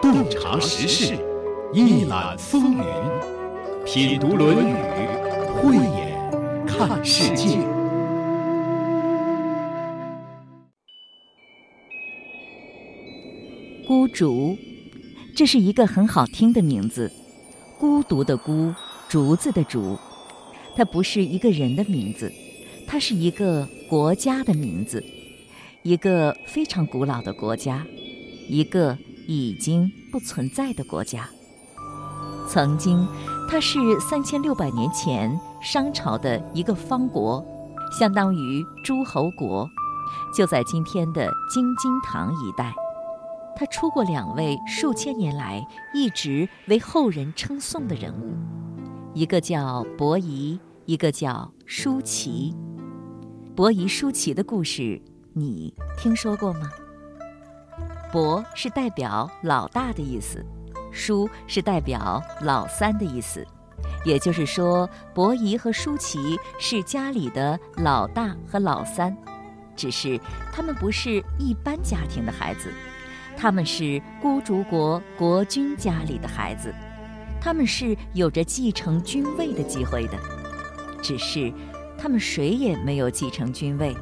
[0.00, 1.14] 洞察时事，
[1.74, 2.84] 一览风云，
[3.84, 4.72] 品读《论语》，
[5.54, 7.58] 慧眼看世界。
[13.86, 14.56] 孤竹，
[15.36, 17.10] 这是一个很好听的名字。
[17.78, 18.74] 孤独的孤，
[19.08, 19.98] 竹子的竹，
[20.76, 22.32] 它不是一个人的名字，
[22.86, 25.04] 它是一个国家的名字，
[25.82, 27.86] 一个非常古老的国家，
[28.50, 28.98] 一个。
[29.26, 31.28] 已经不存在的国家。
[32.48, 33.06] 曾经，
[33.48, 37.44] 它是三千六百年前商朝的一个方国，
[37.96, 39.68] 相当于诸侯国，
[40.34, 42.74] 就在今天的京津唐一带。
[43.54, 45.64] 他出过两位数千年来
[45.94, 48.34] 一直为后人称颂的人物，
[49.14, 52.52] 一个叫伯夷，一个叫叔齐。
[53.54, 55.00] 伯夷叔齐的故事，
[55.34, 56.68] 你听说过吗？
[58.12, 60.44] 伯是代表老大的意思，
[60.90, 63.46] 叔是代表老三的意思，
[64.04, 69.16] 也就是说，伯夷和叔齐是家里的老大和老三，
[69.76, 70.20] 只是
[70.52, 72.72] 他们不是一般家庭的孩子，
[73.36, 76.74] 他们是孤竹国国君家里的孩子，
[77.40, 80.18] 他们是有着继承君位的机会的，
[81.00, 81.52] 只是
[81.96, 83.94] 他们谁也没有继承君位。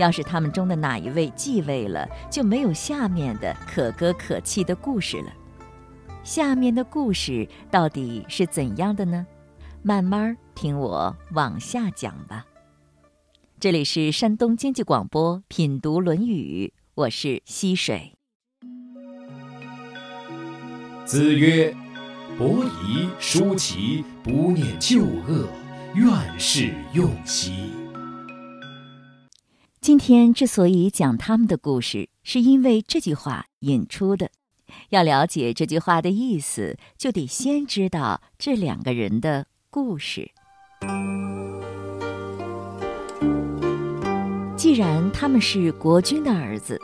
[0.00, 5.32] 要是他们中的哪一位继位了，就没有下面的可歌可泣的故事了。
[6.24, 9.26] 下面的故事到底是怎样的呢？
[9.82, 12.46] 慢慢听我往下讲吧。
[13.58, 18.14] 这里是山东经济广播品读《论语》，我是溪水。
[21.04, 21.74] 子曰
[22.38, 25.46] ：“伯夷、叔齐不念旧恶，
[25.94, 27.70] 愿是用兮。”
[29.80, 34.30] 今天之所以讲他们的故事，是因为这句话引出的。
[34.90, 40.32] 要了解这句话的意思，就得先知道这两个人的故事。
[44.54, 46.78] 既然他们是国君的儿子，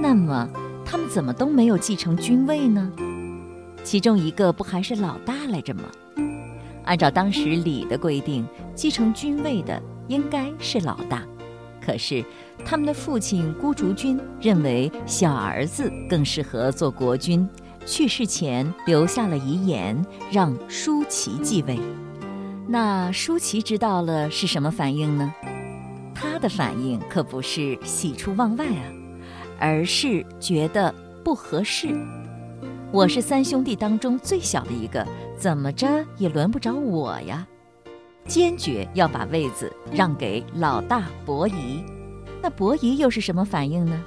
[0.00, 0.50] 那么
[0.84, 2.90] 他们怎么都没有继承君位呢？
[3.84, 5.84] 其中一个不还是老大来着吗？
[6.84, 8.44] 按照当时礼的规定，
[8.74, 11.24] 继承君位的应该是老大。
[11.84, 12.24] 可是，
[12.64, 17.46] 他们的父亲孤竹君认为小儿子更适合做国君，
[17.84, 20.02] 去世前留下了遗言，
[20.32, 21.78] 让舒淇继位。
[22.66, 25.30] 那舒淇知道了是什么反应呢？
[26.14, 28.82] 他的反应可不是喜出望外啊，
[29.58, 31.88] 而是觉得不合适。
[32.90, 35.06] 我是三兄弟当中最小的一个，
[35.36, 37.46] 怎么着也轮不着我呀。
[38.26, 41.84] 坚决要把位子让给老大伯夷，
[42.42, 44.02] 那伯夷又是什么反应呢？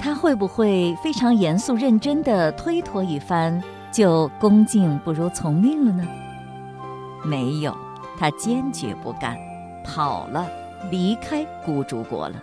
[0.00, 3.60] 他会不会非常严肃认真地推脱一番，
[3.92, 6.06] 就恭敬不如从命了呢？
[7.24, 7.76] 没有，
[8.16, 9.36] 他坚决不干，
[9.84, 10.48] 跑了，
[10.88, 12.40] 离开孤竹国了。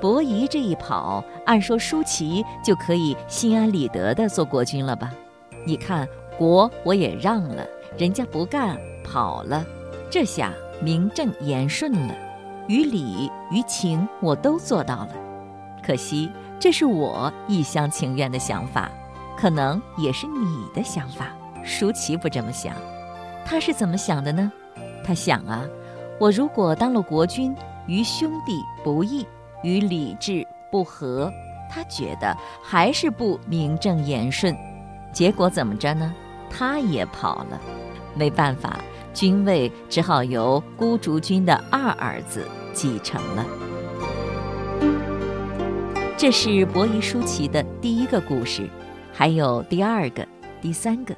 [0.00, 5.12] 伯夷这一跑，按说舒淇就可以心安理得地做国君了吧？
[5.66, 6.08] 你看，
[6.38, 7.66] 国我也让了，
[7.98, 8.78] 人家不干。
[9.06, 9.62] 跑了，
[10.14, 12.14] 这下名正言顺了，
[12.68, 15.08] 于理于情我都做到了。
[15.84, 16.30] 可惜
[16.60, 18.88] 这是我一厢情愿的想法，
[19.36, 21.34] 可能也是你的想法。
[21.64, 22.76] 舒淇不这么想，
[23.44, 24.52] 他是怎么想的呢？
[25.04, 25.64] 他想啊，
[26.20, 27.52] 我如果当了国君，
[27.88, 29.26] 于兄弟不义，
[29.64, 31.28] 与礼制不合，
[31.68, 34.56] 他觉得还是不名正言顺。
[35.12, 36.14] 结果怎么着呢？
[36.48, 37.60] 他也跑了，
[38.14, 38.78] 没办法。
[39.14, 43.46] 君位只好由孤竹君的二儿子继承了。
[46.18, 48.68] 这是伯夷叔齐的第一个故事，
[49.12, 50.26] 还有第二个、
[50.60, 51.14] 第三个。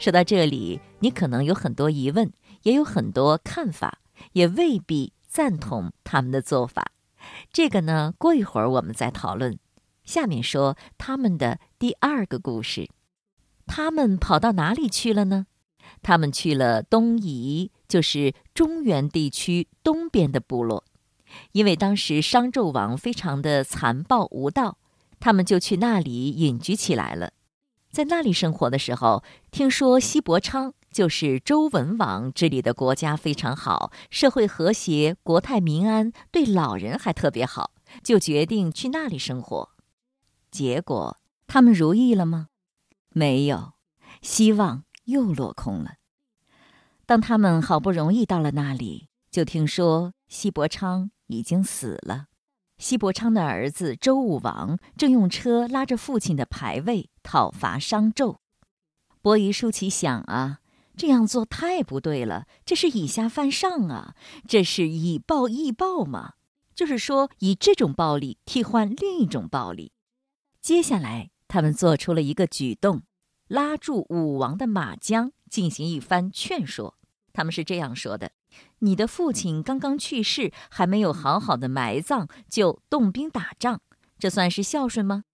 [0.00, 3.98] 说到这里，你可能有很多疑问，也有很多看法，
[4.32, 6.90] 也未必赞同他们的做法。
[7.52, 9.58] 这个呢，过一会儿我们再讨论。
[10.04, 12.88] 下面说他们的第二个故事，
[13.66, 15.46] 他们跑到哪里去了呢？
[16.02, 20.84] 他们去了东夷，就是中原地区东边的部落，
[21.52, 24.78] 因为当时商纣王非常的残暴无道，
[25.18, 27.32] 他们就去那里隐居起来了。
[27.90, 37.70] 在那里生活的时候，听说西伯昌就是周文王治理的国家非常好，社会和谐，国泰民安，对老人还特别好，
[38.02, 39.70] 就决定去那里生活。
[40.50, 41.16] 结果
[41.46, 42.48] 他们如意了吗？
[43.10, 43.72] 没有，
[44.20, 44.84] 希望。
[45.06, 45.94] 又落空了。
[47.04, 52.26] 当他们好不容易到了那里，就听说西伯昌已经死了。
[52.78, 58.36] 西伯昌的儿子周武王正用车拉着父亲的牌位讨伐商纣。
[59.22, 60.60] 伯夷叔齐想啊，
[60.96, 64.14] 这样做太不对了，这是以下犯上啊，
[64.46, 66.34] 这是以暴易暴嘛，
[66.74, 69.92] 就是说以这种暴力替换另一种暴力。
[70.60, 73.02] 接下来，他们做出了一个举动，
[73.48, 76.96] 拉住武王的马缰，进行一番劝说。
[77.32, 78.32] 他们是这样说的
[78.80, 83.80] ：“你的父亲刚刚去世，还没有好好的埋葬，就动兵打仗，
[84.18, 85.24] 这算是孝顺吗？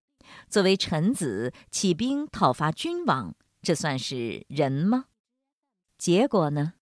[0.48, 5.04] 作为臣子，起兵讨伐君王。”这算是人吗？
[5.96, 6.72] 结果呢？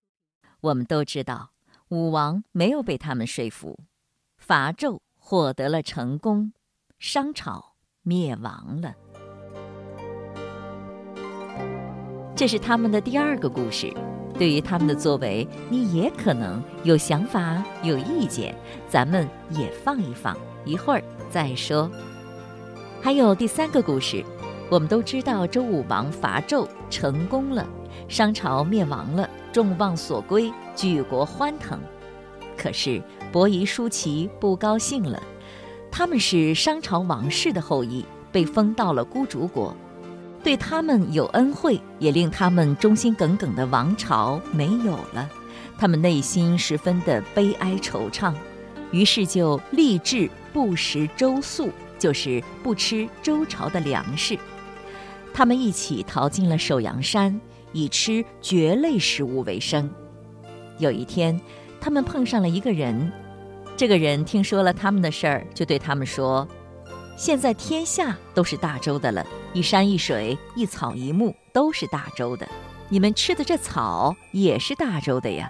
[0.63, 1.51] 我们都知道，
[1.89, 3.79] 武王没有被他们说服，
[4.39, 6.55] 伐纣获得了成功，
[6.99, 8.95] 商朝灭亡了。
[12.41, 13.93] 这是他们的第二个故事。
[14.39, 18.57] 对于他们的作为，你也可能有想法、有意见，
[18.89, 20.35] 咱们也放一放，
[20.65, 21.91] 一会儿再说。
[22.99, 24.25] 还有第三个故事。
[24.71, 27.69] 我们都知道周武王伐纣成功了，
[28.09, 31.79] 商朝灭亡了，众望所归，举国欢腾。
[32.57, 35.23] 可是伯夷叔齐不高兴了，
[35.91, 38.03] 他们是商朝王室的后裔，
[38.33, 39.77] 被封到了孤竹国，
[40.43, 45.29] 对他们有恩惠，也令他们忠心耿耿的王朝没有了，
[45.79, 48.33] 他们内心十分的悲哀惆怅，
[48.91, 54.39] 于是就立志不食周粟，就是不吃周朝的粮食。
[55.33, 57.39] 他们一起逃进了首阳山，
[57.73, 59.89] 以吃蕨类食物为生。
[60.79, 61.39] 有一天，
[61.81, 63.13] 他们碰上了一个人，
[63.77, 66.49] 这个人听说了他们的事儿，就对他们说
[67.17, 72.49] ：“现在天下都是大周的了，一山一水，一草一木都是大周的，
[72.89, 75.49] 你们吃的这草也是大周的呀。”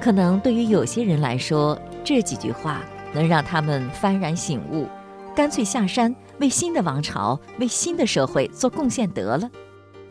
[0.00, 2.82] 可能对于有些人来说，这几句话
[3.12, 4.88] 能让他们幡然醒悟。
[5.36, 9.50] 干脆下山为新的王朝、为新的社会做贡献得了。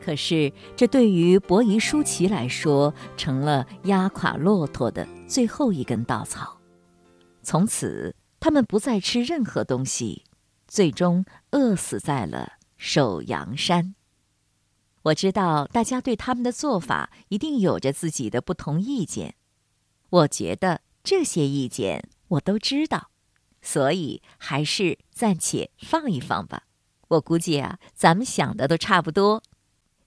[0.04, 6.58] 可是，这对于伯夷叔齐来说，成了压垮骆驼的最后一根稻草。
[7.44, 10.24] 从此，他们不再吃任何东西，
[10.70, 13.96] 最终饿死在了首阳山。
[15.02, 19.36] 我知道大家对他们的做法一定有着自己的不同意见。
[20.10, 23.10] 我觉得这些意见我都知道。
[23.62, 26.64] 所以还是暂且放一放吧。
[27.10, 29.44] 我估计啊，咱们想的都差不多。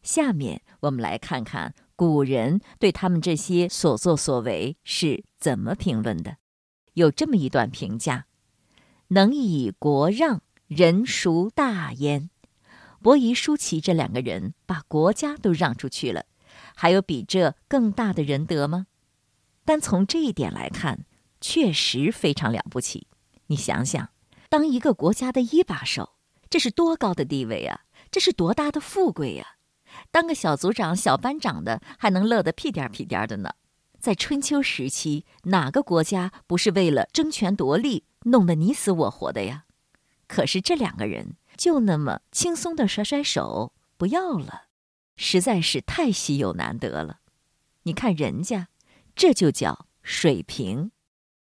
[0.02, 6.38] 下面我们来看看古人对他们这些所作所为是怎么评论的。
[6.94, 8.26] 有这么一段评价
[9.08, 10.42] ：“能以国让，
[10.74, 12.30] 人孰大焉？”
[13.02, 16.24] 伯夷、叔齐这两个人把国家都让出去了，
[16.74, 18.86] 还有比这更大的仁德吗？
[19.64, 21.04] 单从这一点来看，
[21.40, 23.06] 确实非常了不起。
[23.48, 24.10] 你想想，
[24.48, 26.14] 当一个国家的一把手，
[26.48, 27.80] 这是多高的地位啊！
[28.10, 29.56] 这是多大的富贵呀！
[30.10, 33.50] 当个小组长、小班长的，还能乐得屁颠屁颠的呢。
[33.98, 39.64] 在春秋时期，哪个国家不是为了争权夺利，弄得你死我活的呀？
[40.32, 44.68] 可是这两个人就那么轻松的甩甩手不要了，
[45.14, 47.20] 实在是太稀有难得了。
[47.82, 48.68] 你看人家，
[49.14, 50.90] 这就叫水平。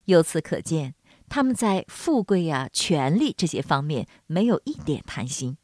[0.04, 0.94] 由此可见。
[1.30, 5.56] 他们在富贵呀、权力这些方面没有一点贪心，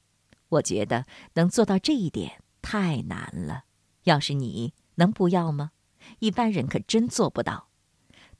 [0.48, 1.04] 我觉得
[1.34, 3.64] 能做到这一点太难了。
[4.04, 5.72] 要是你能不要吗？
[6.20, 7.68] 一般人可真做不到。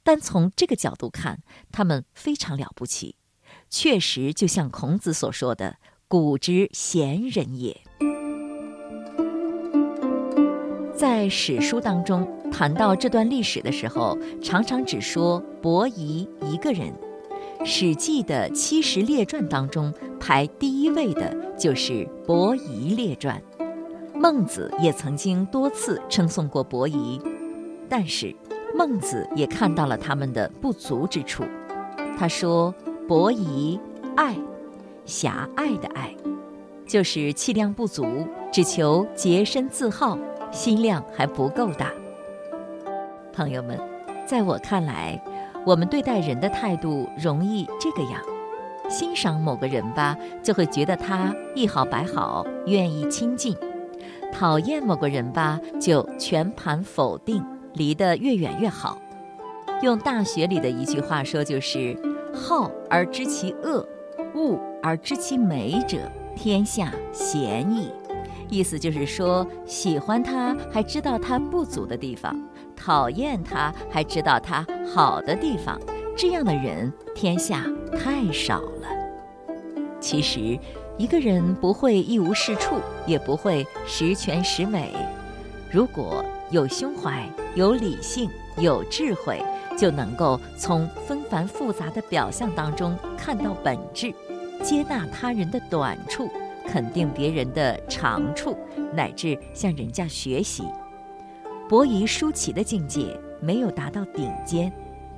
[0.01, 3.15] 单从这个角度看，他们非常了不起，
[3.75, 5.77] 确实就像孔子所说的
[6.07, 7.75] “古之贤人也”。
[10.95, 16.93] 在史书当中谈到这段历史的时候，常常只说伯夷一个人。
[17.65, 21.93] 《史记》的七十列传当中，排第一位的就是
[22.27, 23.41] 《伯夷列传》。
[24.15, 27.19] 孟子也曾经多次称颂过伯夷，
[27.89, 28.35] 但是
[28.77, 31.43] 孟子也看到了他们的不足之处。
[32.15, 32.71] 他说
[33.07, 33.79] ：“伯夷
[34.15, 34.35] 爱，
[35.05, 36.15] 狭隘的爱，
[36.87, 38.05] 就是气量不足，
[38.51, 40.17] 只求洁身自好，
[40.51, 41.91] 心量还不够大。”
[43.33, 43.79] 朋友们，
[44.25, 45.21] 在我看来。
[45.65, 48.19] 我们对待人的态度容易这个样：
[48.89, 53.55] 欣赏某个人吧，就会觉得他一好百好，愿意亲近；
[54.29, 57.41] 讨厌某个人吧，就全盘否定，
[57.75, 59.01] 离得越远越好。
[59.81, 61.95] 用大学里的一句话说，就是
[62.33, 63.87] “好而知其恶，
[64.33, 65.97] 恶而知其美者，
[66.35, 67.91] 天下鲜矣”。
[68.49, 72.35] 意思就是说，喜欢他还知道他不足的地方。
[72.75, 75.79] 讨厌他，还知道他好的地方，
[76.17, 77.63] 这样的人天下
[77.97, 78.87] 太少了。
[79.99, 80.59] 其实，
[80.97, 82.75] 一个人不会一无是处，
[83.05, 84.91] 也不会十全十美。
[85.71, 89.41] 如果有胸怀、有理性、有智慧，
[89.77, 94.13] 就能够从纷繁复杂的表象当中看到本质，
[94.63, 96.29] 接纳他人的短处，
[96.67, 98.57] 肯定别人的长处，
[98.93, 100.63] 乃至向人家学习。
[101.67, 104.71] 伯夷、叔齐的境界没有达到顶尖，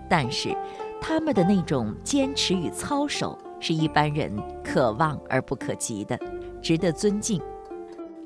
[0.08, 0.56] 但是
[1.02, 4.32] 他们的那种坚持与操守是一般人
[4.64, 6.18] 可望而不可及的，
[6.62, 7.42] 值得尊敬。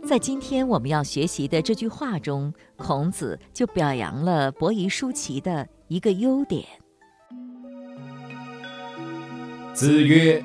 [0.07, 6.65] 在今天我们要学习的这句话中，孔子就表扬了伯夷、叔齐的一个优点。
[9.73, 10.43] 子曰：“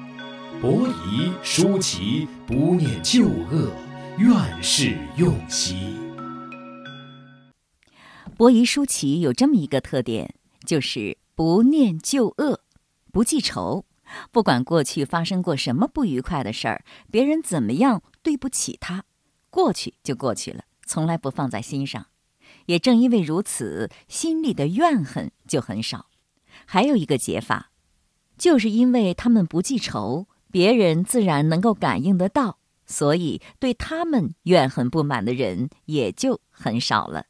[0.61, 3.71] 伯夷、叔齐不念旧恶，
[4.19, 5.97] 愿事用兮。”
[8.37, 10.35] 伯夷、叔齐有这么一个特点，
[10.67, 12.61] 就是不念旧恶，
[13.13, 13.87] 不记仇。
[14.31, 19.05] 不管过去发生过什么不愉快的事儿，别人怎么样对不起他，
[19.55, 22.07] 过去就过去了，从来不放在心上。
[22.67, 26.07] 也正因为如此，心里的怨恨就很少。
[26.67, 27.71] 还有一个解法，
[28.37, 37.27] 就是因为他们不记仇，别人自然能够感应得到，所以对他们怨恨不满的人也就很少了。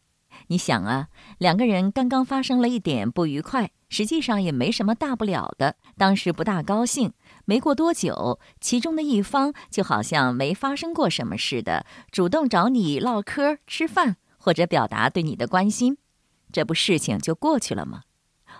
[0.47, 5.77] 你想啊，两个人刚刚发生了一点不愉快，实际上也没什么大不了的。
[5.99, 7.13] 当时不大高兴，
[7.45, 15.99] 没过多久，其中的一方就好像没发生过什么似的，主动找你唠嗑、吃饭，或者表达对你的关心，
[16.53, 18.03] 这不事情就过去了吗？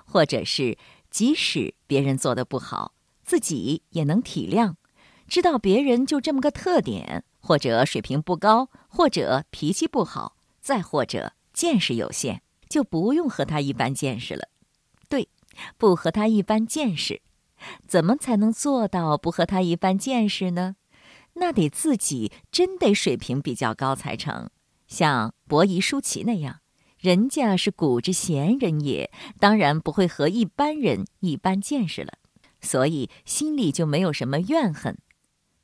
[0.05, 0.77] 或者是，
[1.11, 4.75] 即使别人做的不好，自己也能体谅，
[5.27, 11.33] 知道别人就这么个特点，或者水平不高，或者脾气不好，再或者。
[11.55, 14.49] 见识有限，就不用和他一般见识了。
[15.09, 15.29] 对，
[15.79, 17.23] 不和他一般见识，
[17.87, 20.77] 怎么才能做到不和他一般见识呢？
[21.35, 24.51] 那得自己真得水平比较高才成。
[24.87, 26.61] 像伯夷、叔齐那样，
[26.99, 32.15] 人家是古之贤人也，当然不会和一般人一般见识了，
[32.61, 34.99] 所以心里就没有什么怨恨。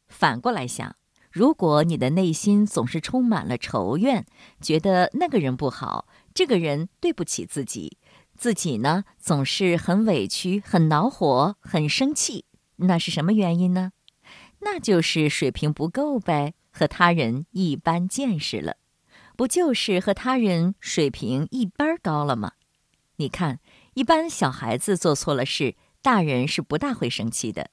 [0.09, 0.97] 反过来想。
[1.33, 4.27] 如果你的内心总是充满了仇怨，
[4.61, 7.99] 觉得那个人不好，这个人对不起自己，
[8.41, 13.93] 自己呢总是很委屈、很恼火、很生气，那是什么原因呢？
[14.61, 18.79] 那就是水平不够呗，和他人一般见识了，
[19.37, 22.53] 不就是和他人水平一般高了吗？
[23.17, 23.61] 你看，
[23.93, 27.69] 一般小孩子做错了事，大人是不大会生气的。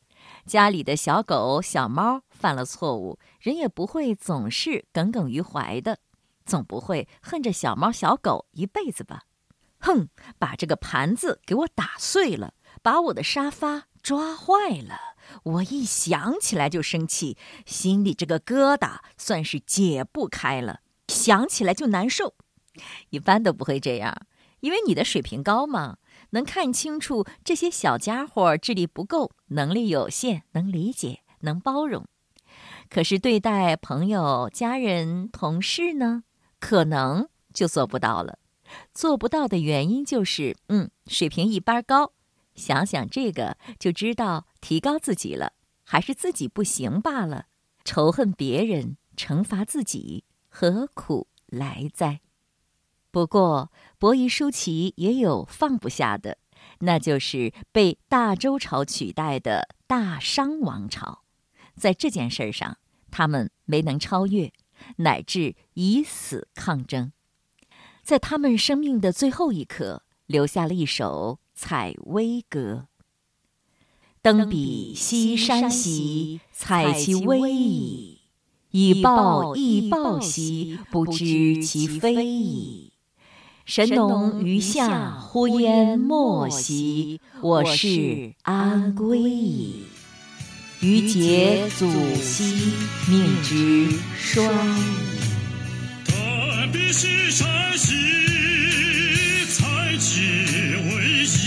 [0.45, 5.99] 家里的小狗、小猫犯了错误，人也不会总是耿耿于怀的，
[6.45, 9.23] 总不会恨着小猫小狗一辈子吧？
[9.79, 22.35] 哼，把这个盘子给我打碎了，把我的沙发抓坏了，我一想起来就生气，心里这个疙瘩算是解不开了，想起来就难受。
[23.09, 24.27] 一般都不会这样，
[24.59, 25.97] 因为你的水平高嘛。
[26.31, 32.05] 能看清楚这些小家伙智力不够，能力有限，能理解，能包容。
[32.89, 36.23] 可是对待朋友、家人、同事呢，
[36.59, 38.39] 可能就做不到了。
[38.93, 42.13] 做不到的原因就是，嗯，水平一般高。
[42.55, 47.45] 想想这个，就知道提高自己了，还是自己不行罢了。
[47.83, 52.21] 仇恨别人，惩罚自己，何苦来哉？
[53.11, 56.39] 不过，伯夷叔齐也有放不下的，
[56.79, 61.23] 那就是被大周朝取代的大商王朝。
[61.75, 62.79] 在这件事上，
[63.11, 64.51] 他们没能超越，
[64.97, 67.11] 乃至以死抗争。
[68.07, 72.85] 在他们生命的最后一刻，留下了一首《采薇歌》
[74.23, 78.19] ：“登彼西山兮，采其薇矣；
[78.71, 82.93] 以报亦报兮，不知其非矣。”
[83.67, 89.83] 神农于下，呼焉莫兮，我是安归矣。
[90.79, 91.85] 于桀祖
[92.15, 92.71] 兮，
[93.09, 95.26] 命之衰矣。
[96.77, 97.95] 登彼西山兮，
[99.49, 99.65] 采
[99.99, 100.21] 其
[100.85, 101.41] 薇兮；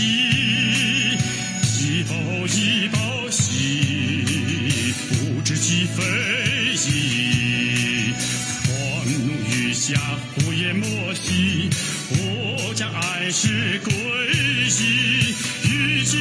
[1.79, 2.13] 以报
[2.47, 6.03] 以报兮，不知其非
[6.75, 8.13] 矣。
[8.67, 8.71] 黄
[9.11, 9.19] 农
[9.49, 9.97] 于下，
[10.35, 11.69] 呼焉莫兮。
[12.09, 15.33] 我将安室归矣，
[15.63, 16.17] 欲借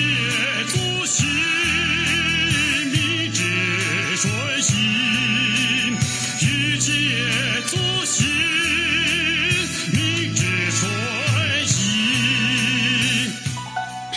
[0.68, 1.24] 祖兮，
[2.92, 3.42] 命之
[4.16, 4.74] 衰兮；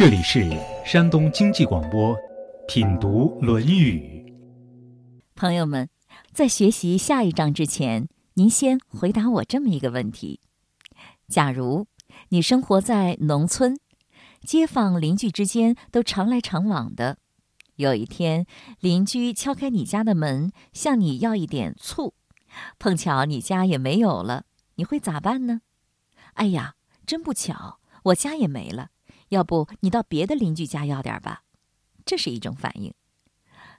[0.03, 0.45] 这里是
[0.86, 2.13] 山东经济广播，
[2.67, 4.25] 品读《论语》。
[5.33, 5.88] 朋友们，
[6.33, 10.41] 在学习下一章之前，您先回答我这么一个问题：
[11.29, 11.88] 假如
[12.27, 13.77] 你生活在农村，
[14.41, 17.17] 街坊邻居之间都常来常往的，
[17.77, 18.45] 有一天
[18.81, 22.13] 邻居敲开你家的门，向你要一点醋，
[22.77, 24.43] 碰巧你家也没有了，
[24.75, 25.62] 你会咋办呢？
[26.33, 28.89] 哎呀，真不巧，我家也没了。
[29.34, 31.44] 要不你到别的邻居家要点吧，
[32.06, 32.94] 这是一种反应，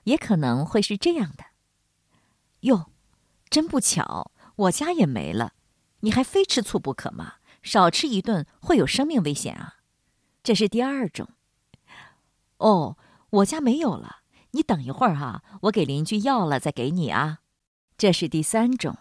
[0.03, 1.45] 也可能会是这样的。
[2.61, 2.91] 哟，
[3.49, 5.53] 真不巧，我家也没了，
[6.01, 7.35] 你还非吃醋不可吗？
[7.63, 9.77] 少吃一顿会有生命危险啊！
[10.43, 11.29] 这是第二种。
[12.57, 12.95] 哦，
[13.31, 14.17] 我家没有了，
[14.51, 17.39] 你等一会儿哈，我给邻居要了再给你啊。
[17.97, 18.95] 这是第三种。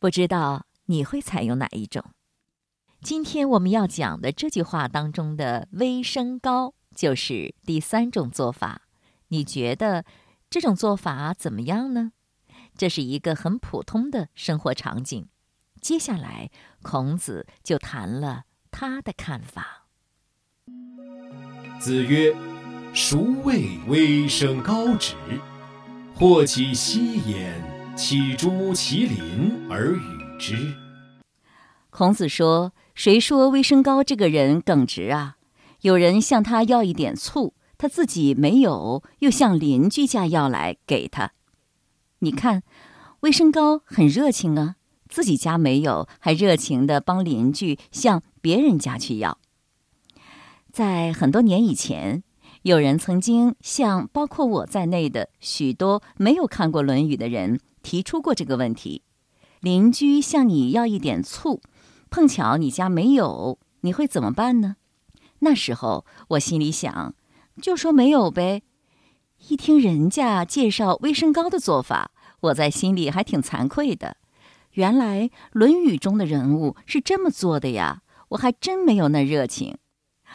[0.00, 2.02] 不知道你会采用哪一种？
[3.02, 8.82] 今天我们要讲的这句话当中的“微升高”就是第三种做法。
[9.26, 10.04] 你觉得
[10.48, 12.12] 这种做法怎么样呢？
[12.76, 15.26] 这是一个很普通的生活场景。
[15.80, 19.88] 接下来，孔子就谈了他的看法。
[21.80, 22.32] 子曰
[22.94, 25.16] ：“孰谓微升高止？
[26.14, 30.72] 或其息焉，岂诸其邻而与之？”
[31.90, 32.72] 孔子说。
[32.94, 35.36] 谁说微生高这个人耿直啊？
[35.80, 41.32] 有人向他要一点醋，他自己没有，又向邻居家要来给他。
[42.20, 42.62] 你看，
[43.20, 44.76] 微生高很热情啊，
[45.08, 49.38] 自己家没有，还热情的帮邻居向别人家去要。
[50.70, 52.22] 在很多年以前，
[52.62, 59.02] 有人曾经向包括我在内的许多没有看过《论语》的人提出过这个问题：
[59.60, 61.60] 邻居向你要一点醋。
[62.12, 64.76] 碰巧你家没有，你会怎么办呢？
[65.38, 67.14] 那时候我心里想，
[67.62, 68.62] 就说没有呗。
[69.48, 74.18] 一听人家介绍微生高的做法，我在心里还挺惭愧的。
[74.72, 79.78] 原来《论语》中的人物是这么做的呀，我还真没有那热情。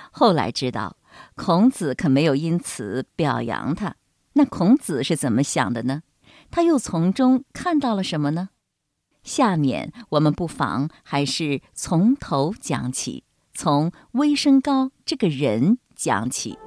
[0.10, 0.98] 后来知道，
[1.36, 3.96] 孔子可没有因此表扬他。
[4.34, 6.02] 那孔子是怎么想的呢？
[6.50, 8.50] 他又从中看到了什么呢？
[9.28, 16.58] 下面我们不妨还是从头讲起，从微生高这个人讲起。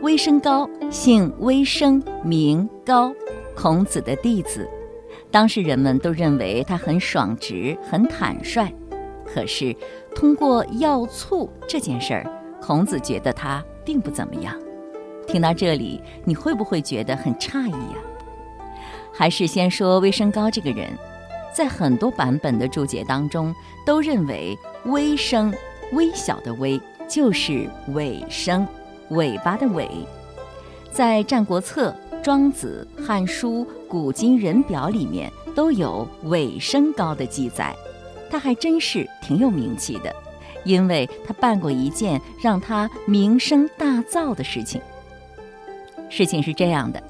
[0.00, 3.12] 微生高，姓微生，名高，
[3.56, 4.70] 孔子的弟子。
[5.32, 8.72] 当时人们都认为他很爽直，很坦率。
[9.26, 9.74] 可是
[10.14, 12.24] 通过要醋这件事儿，
[12.60, 14.56] 孔子觉得他并不怎么样。
[15.26, 17.96] 听到这里，你会不会觉得很诧异呀？
[19.14, 20.88] 还是先说微生高这个人，
[21.54, 25.52] 在很多版本的注解当中，都认为微生
[25.92, 28.66] 微小的微就是尾生，
[29.10, 29.88] 尾巴的尾。
[30.90, 37.74] 在《战国策》《庄子》《汉书》《古今人表》里面都有尾生高的记载，
[38.30, 40.14] 他还真是挺有名气的，
[40.64, 44.80] 因为他办过一件让他名声大噪的事情。
[46.08, 47.02] 事情是这样的。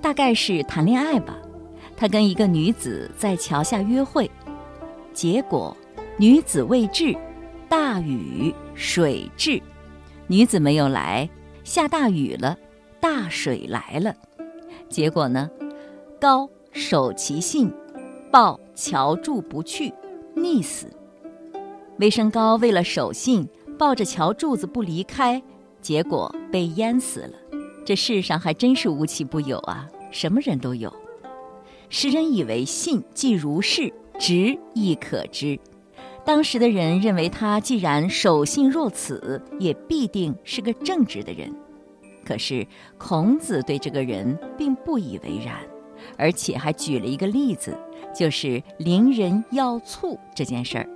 [0.00, 1.36] 大概是谈恋爱吧，
[1.96, 4.30] 他跟一个女子在桥下约会，
[5.12, 5.76] 结果
[6.16, 7.16] 女子未至，
[7.68, 9.60] 大雨水至，
[10.26, 11.28] 女子没有来，
[11.64, 12.56] 下大雨了，
[13.00, 14.14] 大水来了，
[14.88, 15.50] 结果呢，
[16.20, 17.72] 高守其信，
[18.30, 19.92] 抱桥柱不去，
[20.36, 20.86] 溺死。
[21.98, 25.42] 魏生高为了守信，抱着桥柱子不离开，
[25.80, 27.32] 结果被淹死了。
[27.86, 30.92] 这世上还真是无奇不有啊，什么人都有。
[31.88, 35.56] 时人以为信既如是，直亦可知。
[36.24, 41.54] 当时的人认为他既然守信若此，也必定是个正直的人。
[42.24, 42.66] 可是
[42.98, 45.54] 孔子对这个人并不以为然，
[46.18, 47.78] 而且还举了一个例子，
[48.12, 50.88] 就是邻人要醋这件事儿。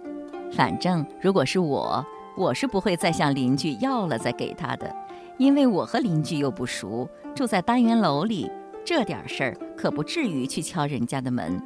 [0.50, 2.04] 反正如果是我，
[2.36, 4.92] 我是不会再向邻居要了再给他的。
[5.40, 8.50] 因为我和邻居又不熟，住在单元楼里，
[8.84, 11.58] 这点事儿可不至于去敲人家的门。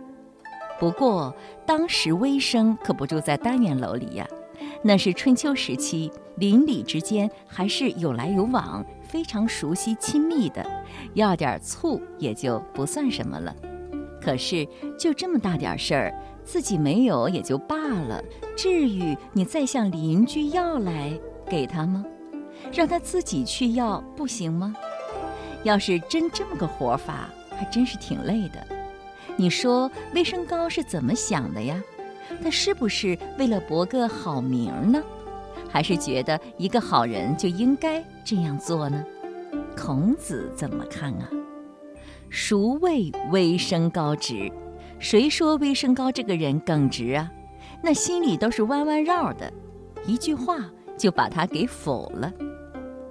[0.78, 1.34] 不过
[1.66, 4.24] 当时微生可不住在单元楼里呀，
[4.80, 10.64] 那是春秋时期，邻里之间还是有来有往，非常熟悉亲密的，
[11.14, 13.52] 要点醋也就不算什么了。
[14.22, 14.64] 可是
[14.96, 18.22] 就这么大点事儿，自己没有也就罢了，
[18.56, 21.12] 至于你再向邻居要来
[21.50, 22.04] 给他吗？
[22.74, 24.74] 让他自己去要不行吗？
[25.62, 28.66] 要是真这么个活法，还真是挺累的。
[29.37, 31.80] 你说微生高是怎么想的呀？
[32.42, 35.02] 他是不是为了博个好名呢？
[35.70, 39.04] 还是觉得一个好人就应该这样做呢？
[39.76, 41.28] 孔子怎么看啊？
[42.30, 44.50] 孰谓微生高直？
[44.98, 47.30] 谁说微生高这个人耿直啊？
[47.82, 49.52] 那心里都是弯弯绕的，
[50.06, 50.58] 一句话
[50.96, 52.32] 就把他给否了。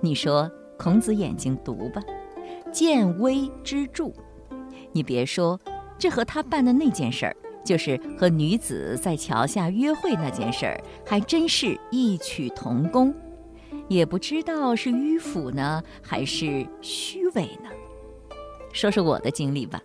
[0.03, 2.01] 你说孔子眼睛毒吧？
[2.73, 4.11] 见微知著。
[4.91, 5.57] 你别说，
[5.97, 13.15] 这和他办的那件事儿，就是和女子在桥下约会那件事儿，还真是异曲同工。
[13.87, 17.69] 也不知道是迂腐呢，还是虚伪呢？
[18.73, 19.81] 说说我的经历吧。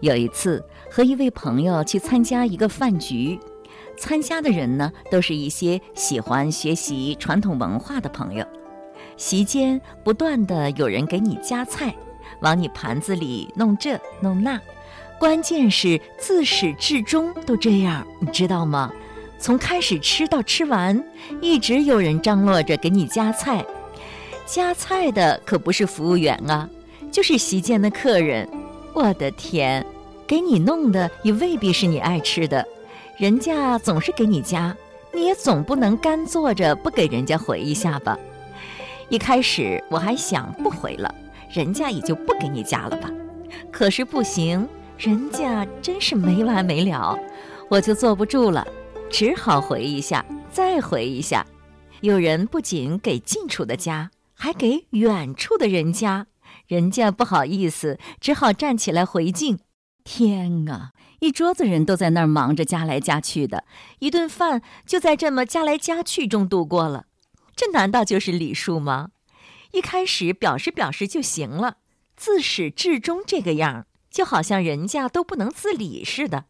[0.00, 3.38] 有一次和一位朋友去参加一个饭局，
[3.98, 8.46] 参加的人呢都是一些喜欢学习传统文化的朋友。
[9.20, 11.94] 席间不断的有人给你夹菜，
[12.40, 14.58] 往你盘子里弄这弄那，
[15.18, 18.90] 关键是自始至终都这样，你知道吗？
[19.38, 21.04] 从开始吃到吃完，
[21.42, 23.62] 一直有人张罗着给你夹菜，
[24.46, 26.66] 夹菜的可不是服务员啊，
[27.12, 28.48] 就是席间的客人。
[28.94, 29.84] 我的天，
[30.26, 32.66] 给你弄的也未必是你爱吃的，
[33.18, 34.74] 人家总是给你夹，
[35.12, 38.18] 你也总不能干坐着不给人家回一下吧？
[39.10, 41.12] 一开始我还想不回了，
[41.52, 43.10] 人家也就不给你加了吧。
[43.72, 47.18] 可是不行，人家真是没完没了，
[47.68, 48.64] 我就坐不住了，
[49.10, 51.44] 只好回一下，再回一下。
[52.02, 56.28] 有人不仅给近处的加，还给远处的人加。
[56.68, 59.58] 人家不好意思，只好站起来回敬。
[60.04, 63.64] 天啊，一桌子人都在那儿忙着加来加去的，
[63.98, 67.06] 一顿饭就在这么加来加去中度过了。
[67.60, 69.10] 这难道就是礼数吗？
[69.72, 71.76] 一开始表示表示就行了，
[72.16, 76.46] 自始至终这个样，就好像人家都不能自理似的。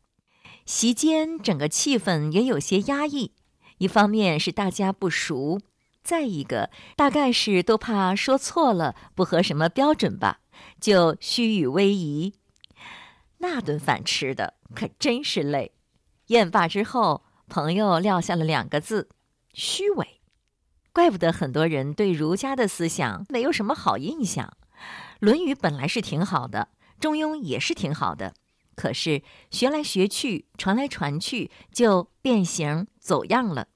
[0.64, 3.32] 席间整个气氛也有些压抑，
[3.78, 5.60] 一方面是大家不熟。
[6.04, 10.38] 再一个，大概是都怕说错了，不合什么标准吧，
[10.80, 12.34] 就虚与委蛇。
[13.38, 15.72] 那顿饭吃的可真是累。
[16.28, 19.08] 宴罢之后，朋友撂下了两个字：
[19.52, 20.19] 虚伪。
[20.92, 24.56] 怪不得很多人对儒家的思想没有什么好印象。
[25.20, 26.68] 《论语》本来是挺好的，
[27.00, 28.34] 《中庸》也是挺好的，
[28.74, 33.68] 可是学来学去，传来传去，就变形走样了。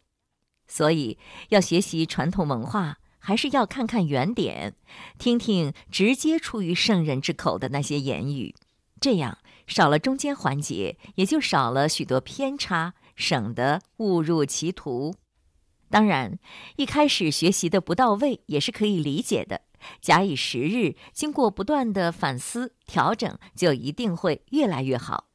[0.67, 1.19] 所以，
[1.51, 4.75] 要学习传统文化，还是要看看原点，
[5.19, 8.55] 听听直接出于圣人之口的那些言语，
[8.99, 15.15] 这样少了中间环节，也就少了许多偏差，省得误入歧途。
[15.91, 16.39] 当然，
[16.77, 19.61] 一开始学习的不到位也是可以理解的，
[20.01, 25.29] 假以时日，经过不断的反思调整，就一定会越来越好。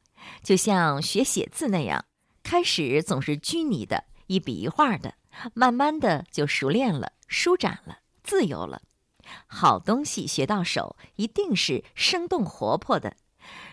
[0.43, 2.05] 就像学写字那样，
[2.43, 5.15] 开始总是拘泥的，一笔一画的。
[5.53, 8.81] 慢慢的就熟练了，舒展了，自由了。
[9.47, 13.15] 好东西学到手，一定是生动活泼的。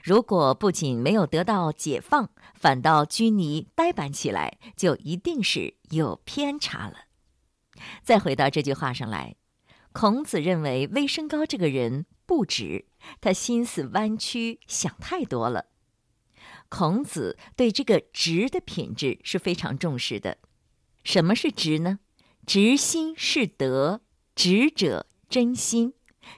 [0.02, 7.06] 如果不仅没有得到解放，反倒拘泥呆板起来，就一定是有偏差了。
[8.02, 9.36] 再回到这句话上来，
[9.92, 12.86] 孔子认为微生高这个人不直，
[13.20, 15.66] 他心思弯曲，想太多了。
[16.68, 20.38] 孔子对这个直的品质是非常重视的。
[21.04, 22.00] 什么是直呢？
[22.46, 24.00] 直心是德，
[24.34, 25.94] 直者真心。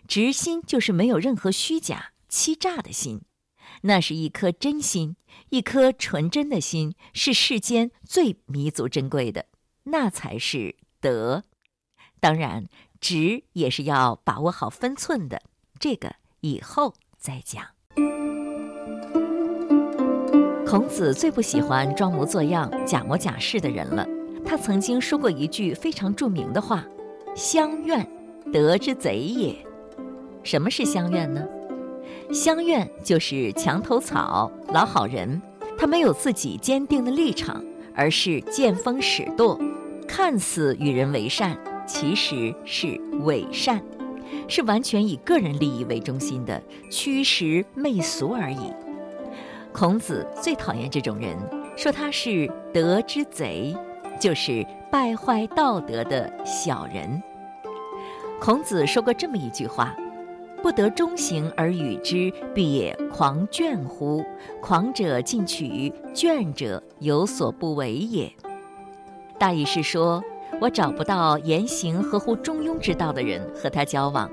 [0.06, 3.22] 直心就是没有任何虚假、欺诈的心，
[3.82, 5.16] 那是一颗真心，
[5.50, 9.46] 一颗纯真的心，是世间最弥足珍贵的，
[9.84, 11.44] 那才是德。
[12.20, 12.66] 当然，
[13.00, 15.42] 直也是要把握好分寸的，
[15.78, 17.64] 这个以后再讲。
[20.66, 24.06] 孔子最不喜欢装模作样、假模假式的人了。
[24.44, 26.84] 他曾经说过一句非常著名的话
[27.34, 28.06] ：“乡愿，
[28.52, 29.56] 德之贼也。”
[30.44, 31.46] 什么是乡愿呢？
[32.32, 35.40] 乡愿就是墙头草、老好人，
[35.78, 39.58] 他没有自己坚定的立场，而是见风使舵，
[40.06, 43.82] 看似与人为善，其实是伪善，
[44.48, 48.72] 是完全以个人利益为中心的驱使媚俗而已。
[49.72, 51.36] 孔子最讨厌这种人，
[51.76, 53.76] 说他是德之贼。
[54.20, 57.22] 就是败坏道德的小人。
[58.40, 59.94] 孔子说过这么一句话
[60.62, 64.24] ：“不得中行而与之，必也狂倦乎？
[64.60, 68.30] 狂者进取，倦者有所不为也。”
[69.38, 70.22] 大意是说，
[70.60, 74.28] 我找不到言行合乎中庸之道的人和他交往，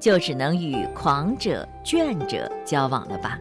[0.00, 3.38] 就只能与狂者、倦者交往了吧？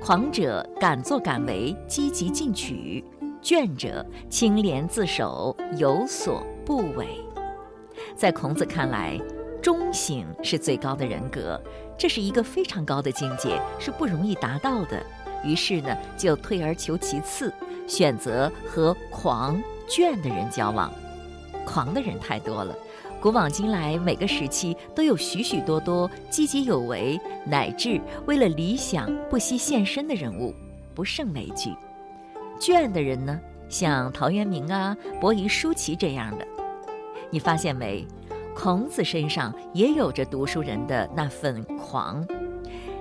[0.00, 3.04] 狂者敢作敢为，积极进取。
[3.42, 7.06] 倦者清廉自守，有所不为。
[8.16, 9.20] 在孔子看来，
[9.62, 11.58] 中行是最高的人格，
[11.96, 15.00] 这是一个非常高的境界，是不容易达到的。
[15.44, 17.52] 于是呢，就退而求其次，
[17.86, 20.92] 选择和狂倦的人交往。
[21.64, 22.76] 狂的人太多了，
[23.20, 30.52] 古往今来每个时期都有许许多多积极有为，乃至为了理想不惜献身的人物，
[30.92, 31.72] 不胜枚举。
[32.58, 36.44] 倦的人呢，像陶渊明啊、伯夷叔齐这样的，
[37.30, 38.04] 你发现没？
[38.54, 42.26] 孔子身上也有着读书人的那份狂。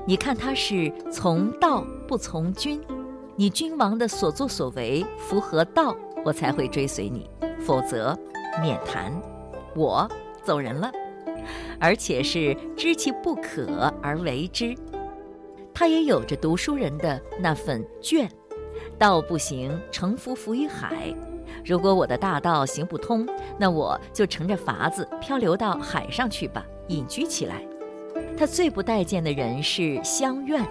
[0.05, 2.81] 你看他是从道不从君，
[3.35, 8.17] 你君王的所作所为符合道，我才会追随你，否则
[8.61, 9.11] 免谈，
[9.75, 10.09] 我
[10.43, 10.91] 走人了。
[11.79, 14.75] 而且是知其不可而为之。
[15.73, 18.29] 他也有着读书人的那份倦，
[18.97, 21.13] 道不行，乘浮浮于海。
[21.63, 27.61] 如果我的大道行不通，那我就乘着筏子漂流到海上去吧，隐居起来。
[28.37, 30.65] 他最不待见的人是乡愿，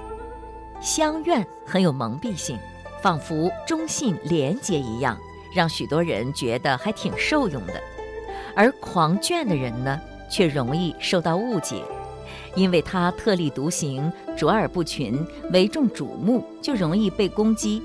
[0.80, 2.58] 乡愿很有蒙蔽性，
[3.00, 5.16] 仿佛忠信廉洁一样，
[5.54, 7.74] 让许多人觉得还挺受用的。
[8.56, 11.82] 而狂倦的人呢，却容易受到误解，
[12.56, 17.80] 因为他特立独行、卓尔不群、为众瞩目，就容易被攻击。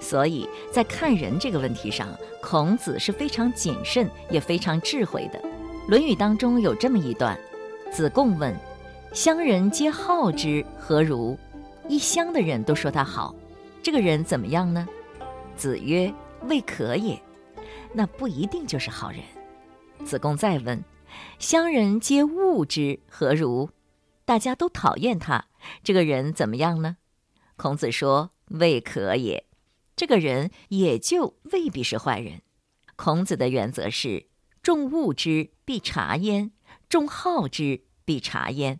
[0.00, 2.08] 所以在看人这个问题上，
[2.40, 5.38] 孔子是非常谨慎，也非常智慧的。
[5.88, 7.38] 《论语》当中有这么一段：
[7.90, 8.54] 子贡问。
[9.12, 11.36] 乡人皆好之，何如？
[11.88, 13.34] 一乡的人都说他好，
[13.82, 14.86] 这个人怎么样呢？
[15.56, 16.12] 子曰
[16.46, 17.18] ：“未可也。”
[17.94, 19.20] 那不一定就是好人。
[20.04, 20.84] 子贡再问
[21.40, 23.70] ：“乡人皆恶之，何如？”
[24.26, 25.46] 大家都讨厌他，
[25.82, 26.98] 这个人怎么样呢？
[27.56, 28.30] 孔子说
[28.60, 29.42] ：“未可也。”
[29.98, 32.42] 这个人也就未必是坏人。
[32.94, 34.28] 孔子的原则是：
[34.62, 36.52] 重恶之，必察焉；
[36.88, 38.78] 重好之，必察焉。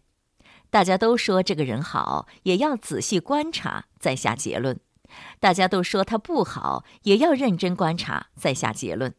[0.71, 4.77] 大家都说这个人好，也要仔细观察再下结论；
[5.41, 9.13] 大家都说他不好，也要认真观察再下结论。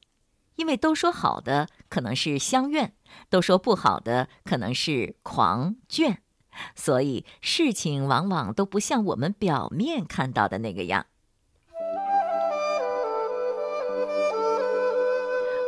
[0.55, 2.93] 因为都说好的可能是相怨，
[3.29, 6.19] 都说不好的可能是狂倦，
[6.75, 11.05] 所以事情往往都不像我们表面看到的那个样。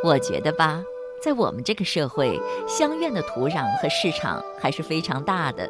[0.03, 0.83] 我觉得吧。
[1.23, 5.69] 在我们这个社会，乡愿的土壤和市场还是非常大的。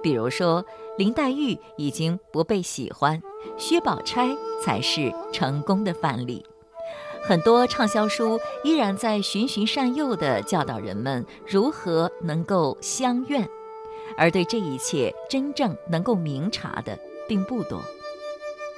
[0.00, 0.64] 比如说，
[0.96, 3.20] 林黛玉已经不被喜欢，
[3.58, 4.28] 薛宝钗
[4.62, 6.46] 才是成功的范例。
[7.22, 13.48] 很多畅销书依然在循循善诱地教导人们如何能够相愿，
[14.16, 17.80] 而对这一切真正能够明察的并不多。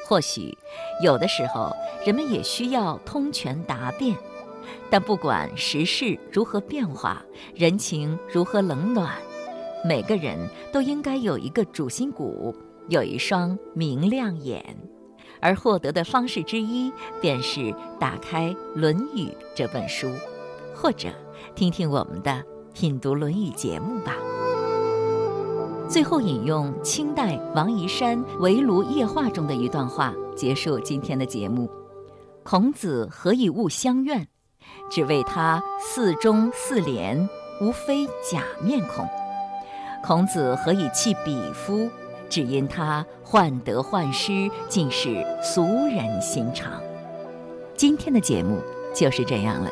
[0.07, 0.57] 或许，
[1.03, 1.71] 有的时候
[2.07, 4.17] 人们也需要通权达变。
[4.91, 7.23] 但不管时事如何变化，
[7.55, 9.13] 人情如何冷暖，
[9.85, 10.39] 每个人
[10.73, 12.55] 都应该有一个主心骨，
[12.89, 14.65] 有一双明亮眼。
[15.41, 20.11] 而获得的方式之一，便是打开《论语》这本书，
[20.75, 21.09] 或者
[21.55, 24.17] 听听我们的品读《论语》节目吧。
[25.89, 31.71] 最后引用清代王夷山《围炉夜话》中的一段话，结束今天的节目：
[32.43, 34.27] 孔子何以勿相怨？
[34.91, 37.29] 只为他似忠四廉，
[37.61, 39.07] 无非假面孔。
[40.05, 41.91] 孔子何以弃鄙夫？
[42.29, 46.73] 只因他患得患失，尽是俗人心肠。
[47.77, 48.61] 今天的节目
[48.95, 49.71] 就是这样了。